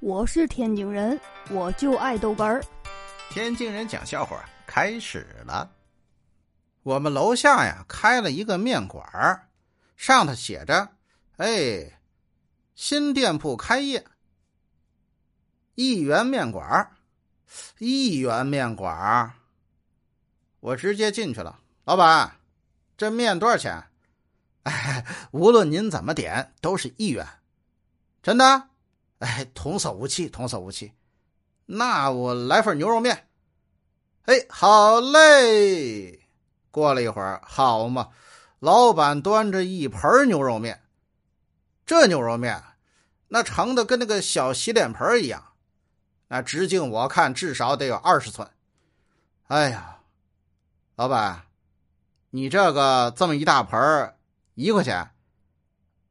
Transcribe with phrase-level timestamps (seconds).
[0.00, 1.20] 我是天津人，
[1.50, 2.62] 我就爱豆干儿。
[3.30, 5.68] 天津人讲笑话开始了。
[6.84, 9.48] 我们楼下呀开了一个面馆儿，
[9.96, 10.88] 上头写着
[11.38, 11.98] ：“哎，
[12.76, 14.04] 新店铺开业，
[15.74, 16.92] 一元面馆儿，
[17.78, 19.32] 一元面馆儿。”
[20.60, 22.36] 我直接进去了，老板，
[22.96, 23.82] 这面多少钱？
[24.62, 27.26] 哎， 无论您怎么点，都是一元，
[28.22, 28.68] 真的。
[29.18, 30.92] 哎，童叟无欺，童叟无欺。
[31.66, 33.28] 那我来份牛肉面。
[34.24, 36.28] 哎，好嘞。
[36.70, 38.10] 过了一会儿，好嘛，
[38.60, 40.82] 老板端着一盆牛肉面。
[41.84, 42.62] 这牛肉面，
[43.28, 45.54] 那盛的跟那个小洗脸盆一样，
[46.28, 48.48] 那直径我看至少得有二十寸。
[49.48, 50.00] 哎呀，
[50.94, 51.46] 老板，
[52.30, 54.14] 你这个这么一大盆
[54.54, 55.10] 一块钱？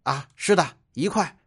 [0.04, 1.38] 啊，是的，一块。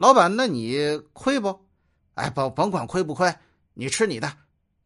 [0.00, 1.66] 老板，那你亏不？
[2.14, 3.36] 哎，甭甭管亏不亏，
[3.74, 4.34] 你吃你的，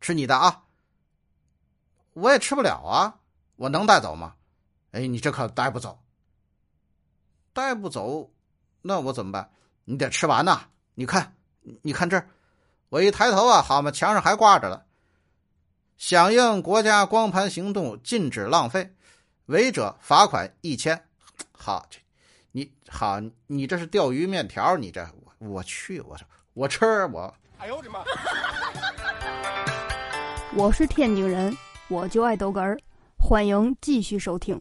[0.01, 0.65] 吃你的啊！
[2.15, 3.21] 我也吃不了啊，
[3.55, 4.35] 我能带走吗？
[4.91, 6.03] 哎，你这可带不走，
[7.53, 8.29] 带不走，
[8.83, 9.53] 那我怎么办？
[9.85, 10.63] 你得吃完呐！
[10.95, 11.37] 你看，
[11.83, 12.21] 你看这，
[12.89, 14.85] 我一抬头啊，好嘛，墙上还挂着了：
[15.97, 18.93] 响应国家光盘行动，禁止浪费，
[19.47, 21.07] 违者罚款一千。
[21.53, 22.04] 好这。
[22.57, 24.77] 你好，你这是钓鱼面条？
[24.77, 25.05] 你这
[25.41, 26.17] 我我去，我
[26.53, 27.35] 我吃我。
[27.59, 28.05] 哎呦我的妈！
[30.55, 31.53] 我是天津人，
[31.89, 32.79] 我就爱豆根儿，
[33.19, 34.61] 欢迎继续收听。